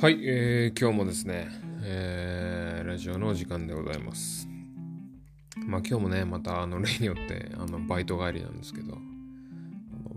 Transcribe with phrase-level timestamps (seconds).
[0.00, 1.48] はい、えー、今日もですね、
[1.82, 4.48] えー、ラジオの時間でございます。
[5.66, 8.96] まあ今日もね、またあの例によってあのバイト帰りなんですけど、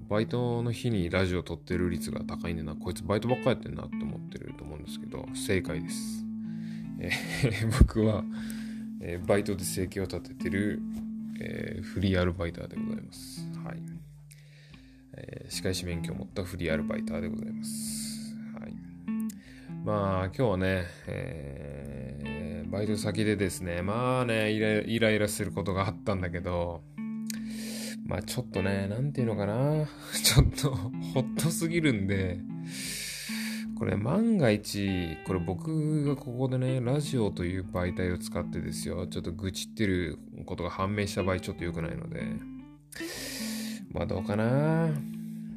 [0.07, 6.23] バイトの日にラジオ撮ってる率が高いんでな、こいつバイトばっかやってんなって思ってると思うんですけど、正解です。
[6.99, 8.23] えー、 僕は、
[9.01, 10.81] えー、バイトで生計を立ててる、
[11.41, 13.45] えー、フリーアルバイターでございます。
[13.65, 13.81] はい。
[15.17, 17.92] えー、歯科医師免許を持ったフリーアルバイターでございます。
[19.83, 26.83] まあ今日はね、えー、バイト先でですね、まあねイラ、イライラすることがあったんだけど、
[28.05, 29.85] まあちょっとね、なんていうのかな、
[30.23, 32.39] ちょっとほっとすぎるんで、
[33.77, 42.23] これ万が一、これ僕がここでね、ラジオという媒体を使ってですよ、ちょっと愚痴ってることが判明した場合ちょっと良くないので、
[43.91, 45.12] まあどうかな。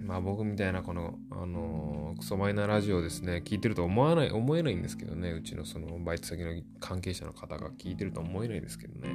[0.06, 9.12] まあ僕みたいなこの、あのー、クソマイナーラジオですね、聞いてると思わない、思えないんですけどね、うちのそのバイト先の関係者の方が聞いてると思えないですけどね、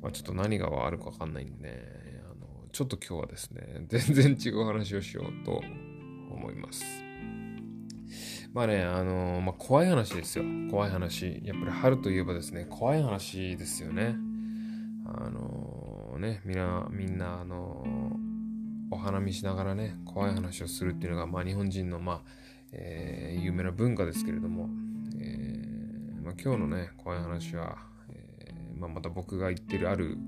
[0.00, 1.82] まあちょっと何があるかわかんないんで、
[2.24, 5.62] あのちょっと今日はですね、 全然違う話をしようと
[6.30, 6.84] 思います。
[8.54, 10.44] まあね、あのー、まあ怖い話ですよ。
[10.70, 11.42] 怖い話。
[11.44, 14.16] やっぱり春といえばですね、怖い話ですよね。
[15.06, 18.16] あの、ね、みんな、みんな、あの
[18.92, 22.20] お花見しながらね怖い話をするっていうのが、まあ、日本人の、まあ
[22.72, 24.68] えー、有名な文化ですけれども、
[25.18, 27.78] えーまあ、今日のね怖い話は、
[28.10, 30.18] えーまあ、また僕が言ってるある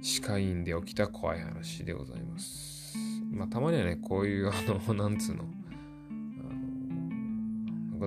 [0.00, 2.96] 歯科医院で起きた怖い話でございます。
[3.30, 5.44] まあ、たまにはねこういうあの なんつうの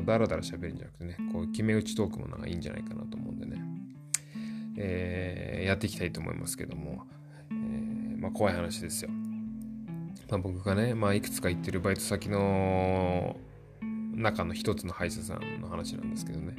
[0.03, 3.61] ダラダラ喋るんじゃなくてね、こう決め打ちトークもなんかいいんじゃないかなと思うんでね、
[4.77, 7.03] え、やっていきたいと思いますけども、
[7.51, 9.09] え、まあ怖い話ですよ。
[10.29, 13.37] まあ、僕がね、まあ、いくつか行ってるバイト先の
[14.13, 16.55] 中の一つの歯医者さんの話なんですけどね。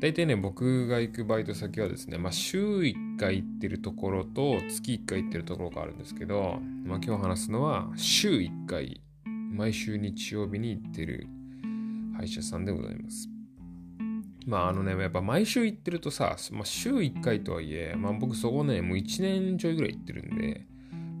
[0.00, 11.26] 大体ね、僕が行くバイト先はですね、まあ、週1回行ってるところと月1回行ってるところがあるんですけど、まあ、今日話すのは週1回、毎週日曜日に行ってる
[12.16, 13.28] 歯医者さんでございます。
[14.46, 20.67] まああのね、やっぱ毎週行ってるとさ、まあ、週1回とはいえ、まあ僕そこね、もう1年ちょいぐらい行ってるんで、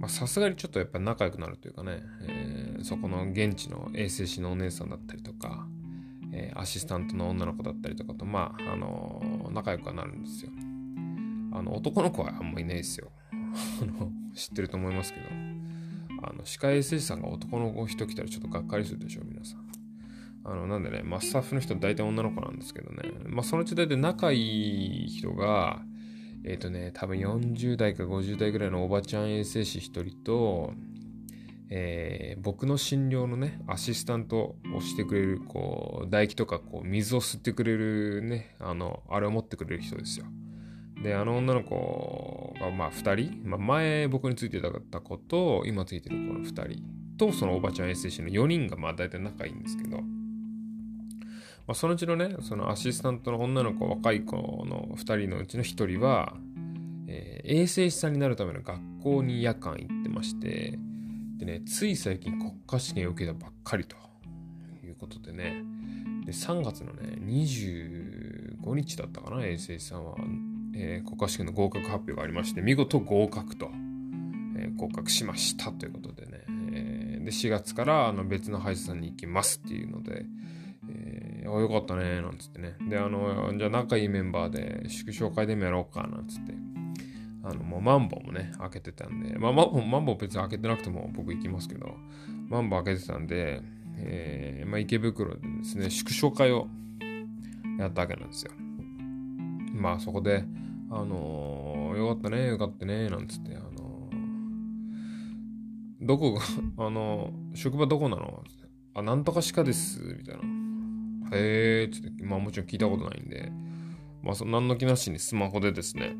[0.06, 5.66] さすがにちょっとやっぱ仲良くなるというかね、えー、そこの現地の衛生士のお姉さんだったりとか、
[6.32, 10.52] えー、アシスタントの女の子だったりとかと、まあ、あのー、仲良くはなるんですよ。
[11.52, 13.10] あの、男の子はあんまいないですよ。
[14.34, 15.26] 知ってると思いますけど、
[16.22, 19.68] あの、歯科衛生士さんが男の子人来たらちょっとがっかりするでしょ、皆さん。
[20.44, 25.82] あの、なんでね、まあ、スタッフの人大体女の子なんですけどね、まあ、そのうち大体仲いい人が、
[26.44, 30.72] えっ、ー、とね、多分40代か50代ぐらいのおばちゃん衛生士1人と、
[31.70, 40.26] えー、僕の診療のね、アシスタントをしてくれる、こう、唾液とか、こう、水を吸ってくれるね、あの、あれを持ってくれる人ですよ。
[41.02, 46.82] で、あの女の子が、まあ、2人、まあ、前僕についてた子と、今ついてる子の2人
[47.18, 50.00] と、そのおばちゃん衛生士の4人が、まあ、大体仲いいんですけど、
[51.68, 56.34] まあ、そのうちのね、そのアシスタントの女の子、若い子の2人のうちの1人は、
[57.06, 60.78] えー、衛生士さんになるための学校に夜間行ってまして、
[61.36, 63.96] でね、つい最近国家試験を受けたばっかりと
[64.82, 65.62] いうことでね、
[66.24, 70.14] で3月のね、25日だったかな、衛生士さんは、
[70.74, 73.70] えー、国家試験の合格発表がありまして、見事合格と、
[74.56, 80.24] えー、合格しましたということでね、えー、で4月からあの別の歯医者さんに行きますっていうので、
[81.48, 82.76] あ、よかったね、なんつってね。
[82.88, 86.54] で、あの、じゃあ仲いいメンバーで祝勝会でもやろうか、なんつって。
[87.42, 91.96] あの、もうマンボウもね、開けてたんで、まあ、マンボウ、マンボ別に開けてなくても僕行きますけど、
[92.48, 93.62] マンボ開けてたんで、
[93.96, 96.68] えー、まあ、池袋でですね、祝勝会を
[97.78, 98.52] やったわけなんですよ。
[99.72, 100.44] まあ、そこで、
[100.90, 106.40] あのー、よかったね、よかったね、なんつって、あのー、どこが、
[106.78, 108.42] あのー、職場どこなの？
[108.94, 110.42] あ、なんとかしかです、みたいな。
[111.32, 113.52] へえー、つって、まあもちろん聞いたことないんで、
[114.22, 116.16] まあその何の気なしにスマホでですね、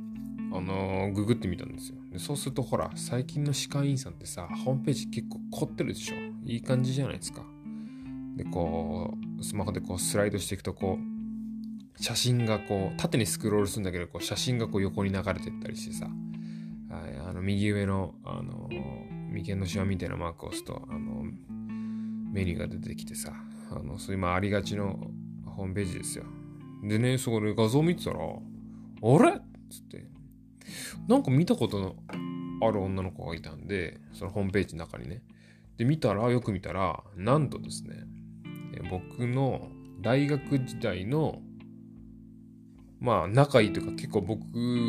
[0.53, 1.97] あのー、ググってみたんですよ。
[2.13, 6.15] でそうするとほら、最近の歯科医院さんってさ、ホームページ結構凝ってるでしょ。
[6.45, 7.43] いい感じじゃないですか。
[8.37, 21.33] で、こう、スマホでこうスライドしていくと、こう、写真がこう、縦にスクロールするんだけど、こう写真がこう横に流れてったりしてさ、はい、あの、右上の、あのー、眉間のシワみたいなマークを押すと、あのー、
[22.33, 23.33] メニューが出てきてさ、
[23.71, 24.99] あの、そう今ありがちの
[25.47, 26.25] ホームページですよ。
[26.83, 29.31] でね、そこで画像見てたら、あれ？
[29.31, 30.07] っつって、
[31.09, 31.97] なんか見たことの
[32.63, 35.23] ある女の子がいたんで、そのホームページの中にね。
[35.77, 38.05] で、見たら、よく見たら、なんとですね、
[38.91, 39.69] 僕の
[40.01, 41.41] 大学時代の
[43.01, 44.41] まあ仲いいというか結構僕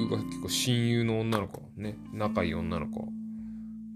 [0.10, 3.08] が結構親友の女の子ね仲いい女の子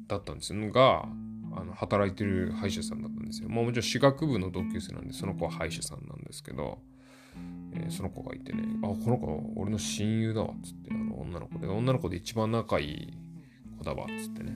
[0.08, 1.06] だったんですが
[1.56, 3.50] あの働いてる歯医者さんだったんですよ。
[3.50, 6.80] まあ、もちろん歯学部の同級生なんでその子は歯医者さんなんですけど、
[7.74, 11.68] えー、その子がいてね「あこの子俺の親友だわ」っつってあの女の子で。
[11.68, 13.14] 女の子で一番仲いい
[13.78, 14.56] 子だわっつってね。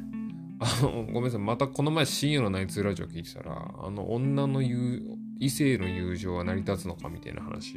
[0.59, 1.39] あのごめんなさい。
[1.39, 5.01] またこの前深夜のナイツラジオ聞いてたらあの女の言う
[5.39, 7.75] 異性の友情は成り立つのかみたいな話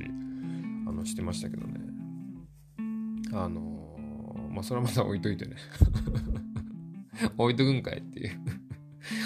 [0.86, 1.80] あのしてましたけどね。
[3.32, 5.56] あのまあそれはまた置いといてね。
[7.36, 8.69] 置いとくんかいっていう。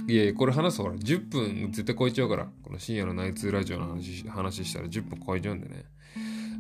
[0.09, 5.85] いやいや、これ話すとほら、10分絶対超えちゃうから、この深夜のナイツラジオの話話したら10分超えちゃうんでね。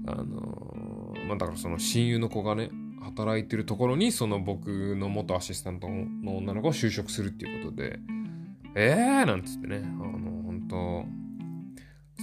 [0.06, 2.70] あのー、まあだからその親友の子がね、
[3.02, 7.98] 働いてるところに、その僕の元アシスタントの女の子が就職するっていうことで、
[8.74, 11.24] えーなんつってね、あの、本当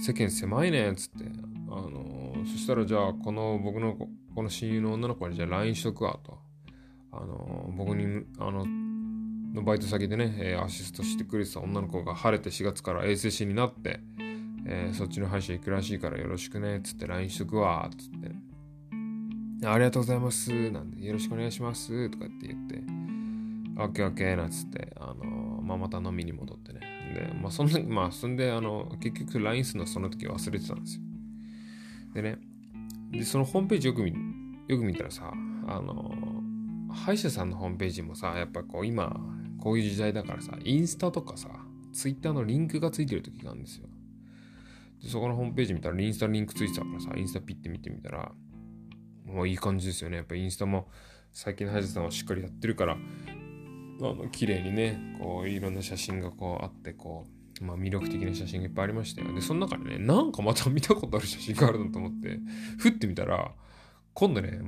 [0.00, 1.24] 世間狭いね、つって、
[1.70, 3.96] あの、そしたらじゃあ、この僕の、
[4.34, 6.38] この親友の女の子にじゃあ LINE しとくわ、と。
[7.12, 8.66] あの、僕に、あの、
[9.52, 14.00] のバイト先でね、えー、アシストしてくれてた女の子が晴れて4月から衛生士になって、
[14.66, 19.66] えー、そっちの歯医者行くらしいからよろしくね、つって LINE しとくわ、つって。
[19.66, 20.70] ありがとうございます。
[20.70, 22.10] なんで、よろしくお願いします。
[22.10, 22.82] とかって言って、
[23.80, 26.80] オッケーオッケーなんつって、あのまあ、また飲みに戻ってね。
[27.14, 31.02] で、まあ、そんな、まあ、そんで、あの、結局 LINE するのその時忘れてたんですよ。
[32.14, 32.38] でね、
[33.12, 34.12] で、そのホームページよく見、
[34.68, 35.32] よく見たらさ、
[35.66, 36.12] あの
[36.92, 39.14] 歯医者さんのホームページもさ、やっぱこう今、
[39.62, 41.48] こういう時代だからさ、インスタとかさ、
[41.92, 43.86] ツイッターのリンクがついてる時があるんですよ。
[45.00, 48.32] でそこのホームページ見たらインスタリンクついてたからさ、インスタピッて見てみたら、
[49.24, 50.16] もういい感じですよね。
[50.16, 50.88] やっぱインスタも
[51.30, 52.96] 最近の歯医者さんはしっかりやってるから、あ
[54.00, 57.28] の綺麗にね、こういろんな写真がこうあって、こ
[57.60, 59.32] う、まあ魅力的な写真がいっぱいありましたよ。
[59.32, 62.40] で、その中でね、なんかまた見たことある写真があるなと思って、
[62.78, 63.52] ふってみたら、
[64.14, 64.60] 今度ね、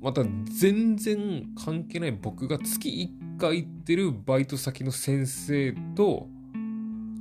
[0.00, 2.88] また全然関係ない僕が月
[3.36, 6.28] 1回行ってるバイト先の先生と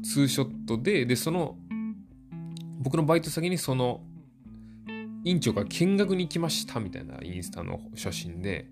[0.04, 1.58] ツーショットで、で、その、
[2.80, 4.02] 僕のバイト先にその
[5.24, 8.68] 院長が見学に行きましたみたいなインスタの写真で、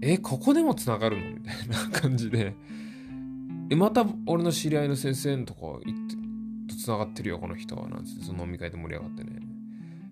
[0.00, 2.54] え、ここでも繋がるのみたいな感じで、
[3.70, 6.16] え、また俺の知り合いの先生のとこ行って、
[6.68, 7.88] と繋がってるよ、この人は。
[7.88, 9.40] なんて、その飲み会で盛り上がってね。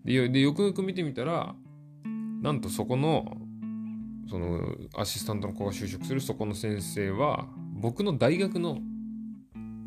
[0.04, 1.54] でよくよく見てみたら、
[2.46, 3.38] なんとそこの
[4.30, 4.60] その
[4.96, 8.78] アシスタントの子が就職するそこの先生は僕の大学の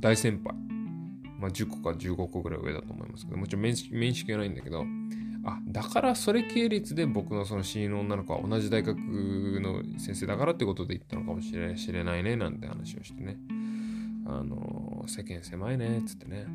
[0.01, 0.53] 大先輩。
[1.39, 4.83] まあ10個か15個ぐらい上だと思いますけどもちろん面識面識はないんだけど
[5.45, 13.37] あだからそれ系列で僕のその親友の女の子は同じ大学の先生だからってことで言ったのかもしれしれないねなんて話をしてね。
[14.25, 16.45] あの世間狭いねっつってね。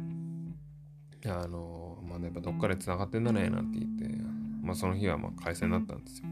[1.25, 4.24] あのまあやっぱどっかで繋がってんだねなんて言って
[4.65, 6.29] まあその日はまあ開催になったんですよ。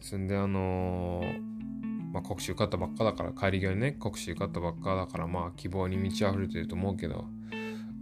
[0.00, 7.24] そんであのー、まあ、国試受かったばっかだから帰り際にね国試受かったばっかだからまあ希望に満ち溢れてると思うけど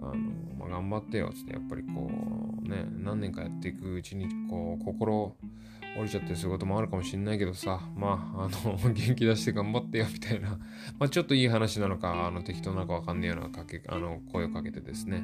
[0.01, 0.15] あの、
[0.59, 2.11] まあ、頑張ってよってやっぱりこ
[2.63, 5.35] うね何年かやっていくうちにこう心
[5.97, 10.59] 折れちゃってることもあるかもしれないけどさまああの 元気出して頑張ってよみたいな。
[10.99, 15.23] まあちょっといい話なのかあの適当なのかわかんねえようなかけあの声をかけてですね、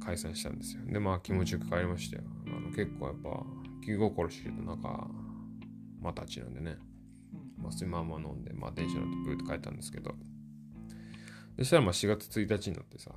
[0.00, 0.82] 解散したんですよ。
[0.86, 2.22] でまあ気持ちよく帰りましたよ。
[2.46, 3.44] あの結構やっぱ
[3.84, 5.08] 気心知れた中、
[6.00, 6.76] まあ、たちなんでね、
[7.56, 10.14] まあ、そまま飲んで、まあ、電車乗ってブーって帰ったんですけど、
[11.58, 13.12] そしたらまあ4月1日になってさ、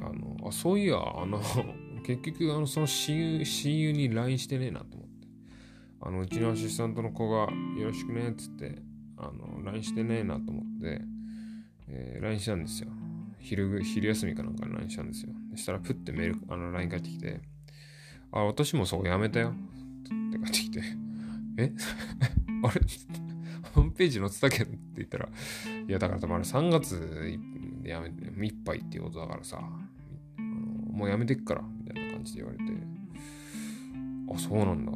[0.00, 1.40] あの、あ、そういや、あの、
[2.04, 5.28] 結局、あの、その親友、親友に LINE してねえなと思って、
[6.00, 8.82] あの、うちのアシスタントの子が、よろしくね、っつって、
[9.16, 11.00] あの、LINE してねえなと思って、
[11.86, 12.90] えー、LINE したんですよ。
[13.38, 15.32] 昼、昼休みかなんかに LINE したんですよ。
[15.56, 17.40] したら、プッてメール、あの、LINE 返ってきて、
[18.32, 19.50] あ、私もそこやめたよ。
[19.50, 20.82] って帰ってきて、
[21.58, 21.72] え？
[22.64, 22.80] あれ？
[23.74, 25.28] ホームページ載ってたけどって言ったら、
[25.88, 27.38] いや、だからまだ3月
[27.82, 29.60] でやめて、いっぱいっていうことだからさ、
[30.90, 32.64] もうやめてっから、みたいな感じで言われて、
[34.32, 34.94] あ、そうなんだ、っ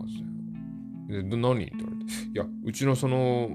[1.09, 1.23] て。
[1.23, 1.65] で、何？
[1.65, 3.51] って言われて、いや、うちのその、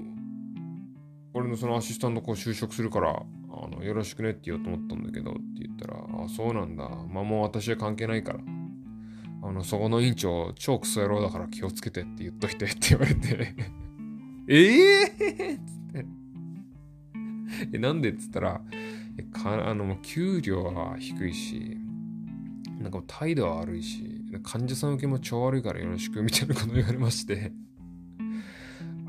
[1.32, 3.22] 俺のそのアシスタントこう就職するから、
[3.62, 6.88] あの、よろしくねって言おうと思ったんだけどって言ったら、あ、そうなんだ。
[6.88, 8.40] まあもう私は関係ないから。
[9.42, 13.54] あの、そこの院長、超クソ野郎だから気をつけてって言っといてって言われて。
[14.48, 16.06] ええー、つって。
[17.74, 18.60] え、なんでっつったら、
[19.32, 21.76] かあの、給料は低いし、
[22.80, 27.52] なんか態度は悪いし、患者さん受けも超悪いからよろしくみたいなこと言われまして。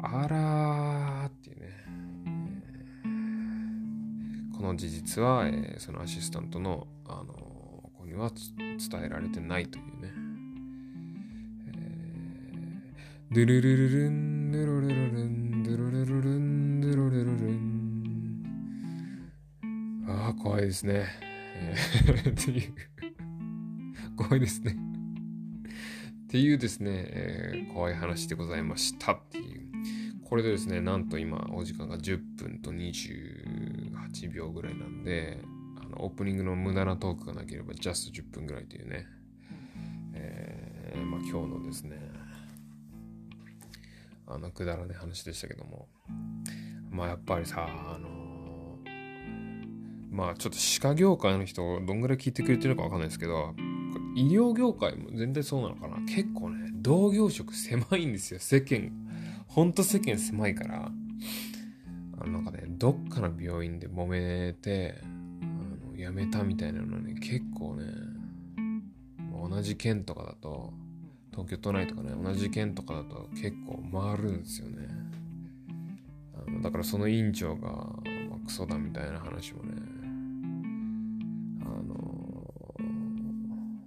[0.02, 1.15] あらー。
[4.66, 7.34] の事実は、えー、そのアシスタントの、あの
[7.98, 10.12] 子には伝えられてないというね。
[13.32, 18.46] ドゥルルルルン、ドゥルルルルン、ドゥルルルルン、ドゥルルルルン。
[20.08, 21.08] ああ、怖いですね。
[22.30, 22.74] っていう。
[24.16, 24.76] 怖いですね。
[26.26, 29.66] っていうですね、えー、怖い話でございましたっていう。
[30.24, 32.72] これでですね、なんと今、お時間が10分と
[34.16, 35.40] 28秒ぐらいなんで、
[35.84, 39.06] あのオープニングの無駄なトークがなければ、ジャスト10分ぐらいというね、
[40.14, 42.00] えー、まあ今日のですね、
[44.28, 45.88] あの、くだらない話でしたけども、
[46.90, 48.80] まあやっぱりさ、あの
[50.10, 53.54] まあちょっと歯科業界の人どんぐらい聞いてくれてるかわかんないですけど、
[54.16, 58.92] 医療業界も全然そうなのかな結構ね、同業職狭いんですよ、世間。
[59.48, 60.90] ほんと世間狭いから。
[62.78, 67.86] どっかの病院で揉めて、あの辞めたみたいなのね、結構ね、
[69.50, 70.74] 同じ県とかだと、
[71.32, 74.88] 東京都内とかね、同じ県とかだと結構回るんですよね。
[76.48, 78.02] あのだからその院長が、ま
[78.44, 79.96] あ、クソだみたいな話もね、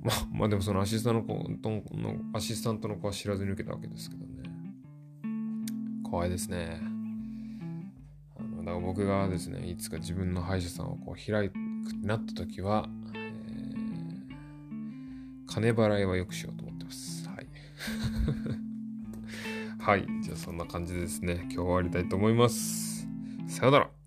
[0.09, 4.29] まあ、まあでもそのアシスタントの子の、アシスタントの子は知らずに受けたわけですけどね。
[6.03, 6.98] 怖いですね。
[8.69, 14.35] だから僕がですね、いつか自分の歯医者さんをこう開くってなった時は、えー、
[15.47, 17.27] 金払いはよくしようと思ってます。
[17.29, 17.47] はい。
[19.81, 20.07] はい。
[20.23, 23.09] じゃあそんな感じでですね、今日終わりたいと思います。
[23.47, 23.98] さよなら。